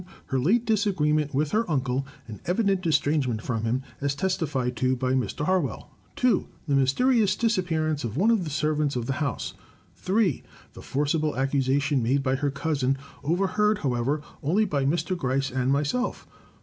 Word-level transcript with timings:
Her 0.29 0.39
late 0.39 0.65
disagreement 0.65 1.35
with 1.35 1.51
her 1.51 1.63
unde, 1.69 2.03
and 2.27 2.39
evident 2.47 2.87
estrange 2.87 3.27
ment 3.27 3.43
from 3.43 3.65
him, 3.65 3.83
as 4.01 4.15
testified 4.15 4.75
to 4.77 4.95
by 4.95 5.13
Mr. 5.13 5.45
Harwell. 5.45 5.91
2. 6.15 6.47
The 6.67 6.73
mysterious 6.73 7.35
disappearance 7.35 8.03
of 8.03 8.17
one 8.17 8.31
of 8.31 8.43
the 8.43 8.49
servants 8.49 8.95
of 8.95 9.05
the 9.05 9.21
house. 9.25 9.53
* 9.77 9.95
3. 9.97 10.41
The 10.73 10.81
forcible 10.81 11.37
accusation 11.37 12.01
made 12.01 12.23
by 12.23 12.33
her 12.33 12.49
cousin— 12.49 12.97
overheard, 13.23 13.77
how 13.85 13.93
ever, 13.93 14.23
only 14.41 14.65
by 14.65 14.85
Mr. 14.85 15.15
Gryce 15.15 15.51
and 15.51 15.71
myself. 15.71 16.25